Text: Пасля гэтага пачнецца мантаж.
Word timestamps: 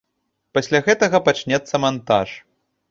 Пасля 0.57 0.79
гэтага 0.89 1.21
пачнецца 1.29 1.85
мантаж. 1.87 2.29